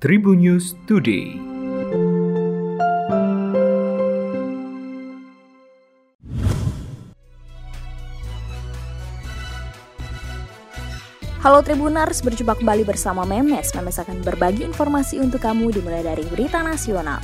Tribun 0.00 0.40
News 0.40 0.80
Today. 0.88 1.36
Halo 11.44 11.60
Tribuners, 11.60 12.24
berjumpa 12.24 12.56
kembali 12.56 12.88
bersama 12.88 13.28
Memes. 13.28 13.76
Memes 13.76 14.00
akan 14.00 14.24
berbagi 14.24 14.64
informasi 14.64 15.20
untuk 15.20 15.44
kamu 15.44 15.68
dimulai 15.68 16.00
dari 16.00 16.24
berita 16.32 16.64
nasional. 16.64 17.20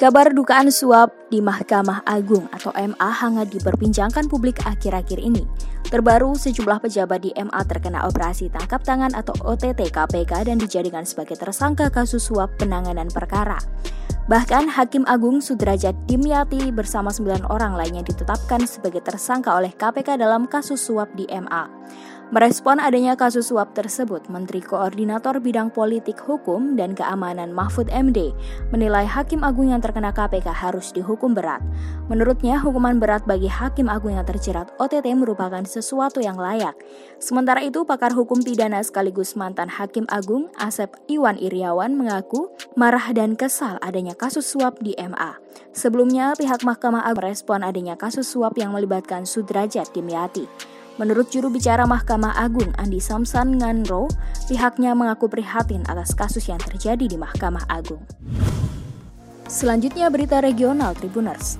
Kabar 0.00 0.32
dugaan 0.32 0.72
suap 0.72 1.12
di 1.28 1.44
Mahkamah 1.44 2.08
Agung 2.08 2.48
atau 2.56 2.72
MA 2.72 3.10
hangat 3.12 3.52
diperbincangkan 3.52 4.32
publik 4.32 4.64
akhir-akhir 4.64 5.20
ini. 5.20 5.44
Terbaru, 5.92 6.32
sejumlah 6.40 6.80
pejabat 6.80 7.20
di 7.20 7.36
MA 7.36 7.60
terkena 7.68 8.08
operasi 8.08 8.48
tangkap 8.48 8.80
tangan 8.80 9.12
atau 9.12 9.36
OTT 9.44 9.92
KPK 9.92 10.48
dan 10.48 10.56
dijadikan 10.56 11.04
sebagai 11.04 11.36
tersangka 11.36 11.92
kasus 11.92 12.24
suap 12.24 12.48
penanganan 12.56 13.12
perkara. 13.12 13.60
Bahkan 14.24 14.72
Hakim 14.72 15.04
Agung 15.04 15.44
Sudrajat 15.44 15.92
Dimyati 16.08 16.72
bersama 16.72 17.12
sembilan 17.12 17.52
orang 17.52 17.76
lainnya 17.76 18.00
ditetapkan 18.00 18.64
sebagai 18.64 19.04
tersangka 19.04 19.52
oleh 19.52 19.76
KPK 19.76 20.16
dalam 20.16 20.48
kasus 20.48 20.80
suap 20.80 21.12
di 21.12 21.28
MA. 21.28 21.68
Merespon 22.30 22.78
adanya 22.78 23.18
kasus 23.18 23.50
suap 23.50 23.74
tersebut, 23.74 24.30
Menteri 24.30 24.62
Koordinator 24.62 25.42
Bidang 25.42 25.74
Politik 25.74 26.14
Hukum 26.22 26.78
dan 26.78 26.94
Keamanan 26.94 27.50
Mahfud 27.50 27.90
MD 27.90 28.30
menilai 28.70 29.02
Hakim 29.02 29.42
Agung 29.42 29.74
yang 29.74 29.82
terkena 29.82 30.14
KPK 30.14 30.46
harus 30.54 30.94
dihukum 30.94 31.34
berat. 31.34 31.58
Menurutnya, 32.06 32.62
hukuman 32.62 33.02
berat 33.02 33.26
bagi 33.26 33.50
Hakim 33.50 33.90
Agung 33.90 34.14
yang 34.14 34.22
terjerat 34.22 34.70
OTT 34.78 35.10
merupakan 35.18 35.58
sesuatu 35.66 36.22
yang 36.22 36.38
layak. 36.38 36.78
Sementara 37.18 37.66
itu, 37.66 37.82
pakar 37.82 38.14
hukum 38.14 38.38
pidana 38.46 38.78
sekaligus 38.78 39.34
mantan 39.34 39.66
Hakim 39.66 40.06
Agung 40.06 40.54
Asep 40.54 40.94
Iwan 41.10 41.34
Iriawan 41.34 41.98
mengaku 41.98 42.46
marah 42.78 43.10
dan 43.10 43.34
kesal 43.34 43.82
adanya 43.82 44.14
kasus 44.14 44.46
suap 44.46 44.78
di 44.78 44.94
MA. 45.02 45.34
Sebelumnya, 45.74 46.38
pihak 46.38 46.62
Mahkamah 46.62 47.10
Agung 47.10 47.26
merespon 47.26 47.66
adanya 47.66 47.98
kasus 47.98 48.30
suap 48.30 48.54
yang 48.54 48.70
melibatkan 48.70 49.26
Sudrajat 49.26 49.90
Dimyati. 49.90 50.78
Menurut 51.00 51.32
juru 51.32 51.48
bicara 51.48 51.88
Mahkamah 51.88 52.36
Agung 52.36 52.76
Andi 52.76 53.00
Samsan 53.00 53.56
Nganro, 53.56 54.12
pihaknya 54.52 54.92
mengaku 54.92 55.32
prihatin 55.32 55.80
atas 55.88 56.12
kasus 56.12 56.44
yang 56.44 56.60
terjadi 56.60 57.08
di 57.08 57.16
Mahkamah 57.16 57.64
Agung. 57.72 58.04
Selanjutnya 59.48 60.12
berita 60.12 60.44
regional 60.44 60.92
Tribuners. 60.92 61.56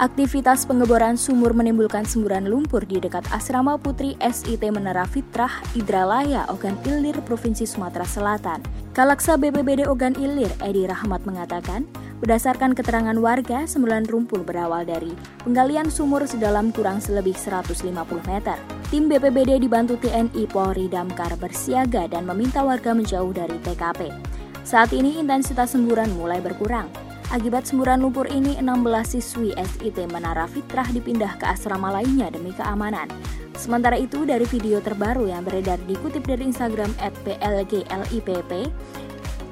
Aktivitas 0.00 0.64
pengeboran 0.64 1.20
sumur 1.20 1.52
menimbulkan 1.52 2.08
semburan 2.08 2.48
lumpur 2.48 2.88
di 2.88 3.04
dekat 3.04 3.28
asrama 3.36 3.76
putri 3.76 4.16
SIT 4.18 4.64
Menara 4.72 5.04
Fitrah 5.04 5.60
Idralaya, 5.76 6.48
Ogan 6.48 6.80
Ilir, 6.88 7.20
Provinsi 7.20 7.68
Sumatera 7.68 8.08
Selatan. 8.08 8.64
Kalaksa 8.96 9.36
BPBD 9.36 9.84
Ogan 9.84 10.16
Ilir, 10.16 10.48
Edi 10.64 10.88
Rahmat 10.88 11.28
mengatakan, 11.28 11.84
Berdasarkan 12.22 12.78
keterangan 12.78 13.18
warga, 13.18 13.66
semburan 13.66 14.06
rumpul 14.06 14.46
berawal 14.46 14.86
dari 14.86 15.10
penggalian 15.42 15.90
sumur 15.90 16.22
sedalam 16.22 16.70
kurang 16.70 17.02
selebih 17.02 17.34
150 17.34 17.90
meter. 18.30 18.54
Tim 18.92 19.10
BPBD 19.10 19.58
dibantu 19.58 19.98
TNI 19.98 20.46
Polri 20.46 20.86
Damkar 20.86 21.34
bersiaga 21.34 22.06
dan 22.06 22.22
meminta 22.22 22.62
warga 22.62 22.94
menjauh 22.94 23.34
dari 23.34 23.58
TKP. 23.58 24.14
Saat 24.62 24.94
ini 24.94 25.18
intensitas 25.18 25.74
semburan 25.74 26.14
mulai 26.14 26.38
berkurang. 26.38 26.86
Akibat 27.34 27.66
semburan 27.66 27.98
lumpur 27.98 28.30
ini, 28.30 28.62
16 28.62 29.18
siswi 29.18 29.50
SIT 29.58 30.06
Menara 30.06 30.46
Fitrah 30.46 30.86
dipindah 30.94 31.34
ke 31.34 31.50
asrama 31.50 31.90
lainnya 31.90 32.30
demi 32.30 32.54
keamanan. 32.54 33.10
Sementara 33.58 33.98
itu, 33.98 34.22
dari 34.22 34.46
video 34.46 34.78
terbaru 34.78 35.26
yang 35.28 35.42
beredar 35.42 35.82
dikutip 35.90 36.22
dari 36.22 36.46
Instagram 36.46 36.94
@plglipp, 37.26 38.50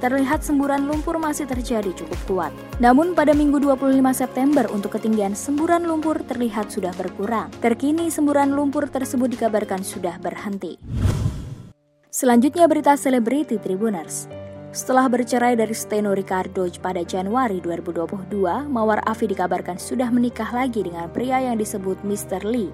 terlihat 0.03 0.43
semburan 0.43 0.91
lumpur 0.91 1.23
masih 1.23 1.47
terjadi 1.47 1.95
cukup 1.95 2.21
kuat. 2.27 2.53
Namun 2.83 3.15
pada 3.15 3.31
Minggu 3.31 3.63
25 3.63 4.03
September 4.11 4.67
untuk 4.75 4.99
ketinggian 4.99 5.39
semburan 5.39 5.87
lumpur 5.87 6.19
terlihat 6.27 6.75
sudah 6.75 6.91
berkurang. 6.99 7.55
Terkini 7.63 8.11
semburan 8.11 8.51
lumpur 8.51 8.91
tersebut 8.91 9.31
dikabarkan 9.31 9.87
sudah 9.87 10.19
berhenti. 10.19 10.75
Selanjutnya 12.11 12.67
berita 12.67 12.99
selebriti 12.99 13.63
Tribuners. 13.63 14.27
Setelah 14.73 15.05
bercerai 15.05 15.53
dari 15.53 15.77
Steno 15.77 16.17
Ricardo 16.17 16.65
pada 16.81 17.05
Januari 17.05 17.61
2022, 17.61 18.73
Mawar 18.73 19.05
Afi 19.05 19.29
dikabarkan 19.29 19.77
sudah 19.77 20.09
menikah 20.09 20.49
lagi 20.49 20.81
dengan 20.81 21.13
pria 21.13 21.45
yang 21.45 21.61
disebut 21.61 22.01
Mr. 22.03 22.43
Lee. 22.49 22.73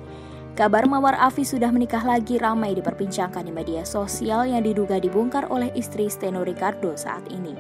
Kabar 0.59 0.91
Mawar 0.91 1.15
Afi 1.23 1.47
sudah 1.47 1.71
menikah 1.71 2.03
lagi 2.03 2.35
ramai 2.35 2.75
diperbincangkan 2.75 3.47
di 3.47 3.55
media 3.55 3.87
sosial 3.87 4.43
yang 4.43 4.67
diduga 4.67 4.99
dibongkar 4.99 5.47
oleh 5.55 5.71
istri 5.79 6.11
Steno 6.11 6.43
Ricardo 6.43 6.99
saat 6.99 7.23
ini. 7.31 7.55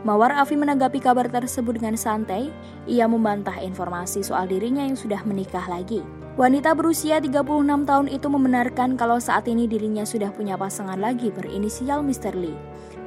Mawar 0.00 0.32
Afi 0.32 0.56
menanggapi 0.56 0.96
kabar 0.96 1.28
tersebut 1.28 1.76
dengan 1.76 2.00
santai. 2.00 2.48
Ia 2.88 3.04
membantah 3.04 3.60
informasi 3.60 4.24
soal 4.24 4.48
dirinya 4.48 4.80
yang 4.80 4.96
sudah 4.96 5.20
menikah 5.28 5.68
lagi. 5.68 6.00
Wanita 6.40 6.72
berusia 6.72 7.20
36 7.20 7.44
tahun 7.84 8.08
itu 8.08 8.26
membenarkan 8.32 8.96
kalau 8.96 9.20
saat 9.20 9.44
ini 9.44 9.68
dirinya 9.68 10.08
sudah 10.08 10.32
punya 10.32 10.56
pasangan 10.56 10.96
lagi 10.96 11.28
berinisial 11.28 12.00
Mr. 12.00 12.32
Lee. 12.32 12.56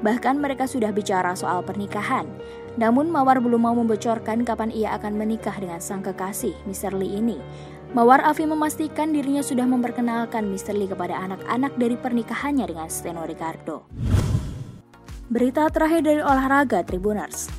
Bahkan 0.06 0.38
mereka 0.38 0.69
sudah 0.69 0.94
bicara 0.94 1.34
soal 1.34 1.66
pernikahan. 1.66 2.30
Namun 2.78 3.09
Mawar 3.09 3.41
belum 3.41 3.66
mau 3.66 3.74
membocorkan 3.74 4.46
kapan 4.46 4.69
ia 4.69 4.94
akan 5.01 5.18
menikah 5.18 5.57
dengan 5.57 5.81
sang 5.81 6.06
kekasih, 6.06 6.53
Mr. 6.69 6.94
Lee 6.94 7.18
ini. 7.18 7.41
Mawar 7.91 8.24
Afi 8.24 8.47
memastikan 8.47 9.12
dirinya 9.12 9.44
sudah 9.44 9.68
memperkenalkan 9.68 10.47
Mr. 10.47 10.72
Lee 10.72 10.88
kepada 10.88 11.12
anak-anak 11.28 11.75
dari 11.75 12.00
pernikahannya 12.00 12.72
dengan 12.72 12.88
Steno 12.88 13.28
Ricardo. 13.28 13.84
Berita 15.28 15.68
terakhir 15.68 16.07
dari 16.07 16.24
olahraga 16.24 16.88
Tribuners. 16.88 17.51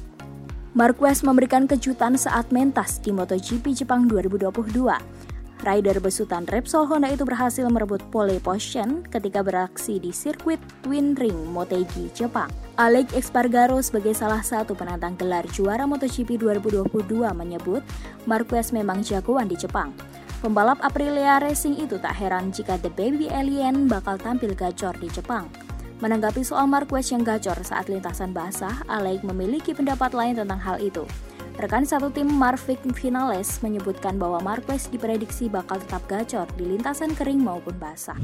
Marquez 0.72 1.20
memberikan 1.20 1.68
kejutan 1.68 2.16
saat 2.16 2.48
mentas 2.48 2.96
di 3.04 3.12
MotoGP 3.12 3.76
Jepang 3.76 4.08
2022. 4.08 5.28
Rider 5.62 6.00
besutan 6.00 6.48
Repsol 6.48 6.88
Honda 6.88 7.12
itu 7.12 7.28
berhasil 7.28 7.68
merebut 7.68 8.00
pole 8.08 8.40
position 8.40 9.04
ketika 9.12 9.44
beraksi 9.44 10.00
di 10.00 10.16
sirkuit 10.16 10.58
Twin 10.80 11.12
Ring 11.12 11.36
Motegi 11.52 12.08
Jepang. 12.16 12.48
Alec 12.80 13.12
Espargaro 13.12 13.84
sebagai 13.84 14.16
salah 14.16 14.40
satu 14.40 14.72
penantang 14.72 15.12
gelar 15.14 15.44
juara 15.52 15.84
MotoGP 15.84 16.40
2022 16.40 16.88
menyebut 17.36 17.84
Marquez 18.24 18.72
memang 18.72 19.04
jagoan 19.04 19.46
di 19.46 19.60
Jepang. 19.60 19.92
Pembalap 20.42 20.82
Aprilia 20.82 21.38
Racing 21.38 21.78
itu 21.78 22.02
tak 22.02 22.18
heran 22.18 22.50
jika 22.50 22.74
The 22.74 22.90
Baby 22.90 23.30
Alien 23.30 23.86
bakal 23.86 24.18
tampil 24.18 24.58
gacor 24.58 24.90
di 24.98 25.06
Jepang. 25.06 25.46
Menanggapi 26.02 26.42
soal 26.42 26.66
Marquez 26.66 27.14
yang 27.14 27.22
gacor 27.22 27.54
saat 27.62 27.86
lintasan 27.86 28.34
basah, 28.34 28.82
Alec 28.90 29.22
memiliki 29.22 29.70
pendapat 29.70 30.10
lain 30.10 30.34
tentang 30.34 30.58
hal 30.58 30.82
itu. 30.82 31.06
Rekan 31.62 31.86
satu 31.86 32.10
tim 32.10 32.26
Marvik 32.26 32.82
Finales 32.90 33.62
menyebutkan 33.62 34.18
bahwa 34.18 34.42
Marquez 34.42 34.90
diprediksi 34.90 35.46
bakal 35.46 35.78
tetap 35.78 36.02
gacor 36.10 36.50
di 36.58 36.74
lintasan 36.74 37.14
kering 37.14 37.38
maupun 37.38 37.78
basah. 37.78 38.18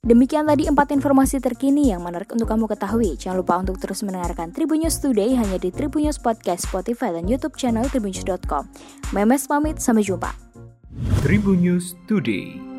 Demikian 0.00 0.48
tadi 0.48 0.64
empat 0.64 0.96
informasi 0.96 1.44
terkini 1.44 1.92
yang 1.92 2.00
menarik 2.00 2.32
untuk 2.32 2.48
kamu 2.48 2.64
ketahui. 2.72 3.20
Jangan 3.20 3.36
lupa 3.36 3.60
untuk 3.60 3.76
terus 3.76 4.00
mendengarkan 4.00 4.48
Tribun 4.48 4.80
News 4.80 4.96
Today 4.96 5.36
hanya 5.36 5.60
di 5.60 5.68
Tribun 5.68 6.08
News 6.08 6.16
Podcast, 6.16 6.72
Spotify, 6.72 7.12
dan 7.12 7.28
YouTube 7.28 7.52
channel 7.60 7.84
tribunnews.com. 7.92 8.64
Memes 9.12 9.44
pamit, 9.44 9.76
sampai 9.76 10.08
jumpa. 10.08 10.51
Tribun 11.02 11.60
News 11.60 11.94
Today. 12.06 12.71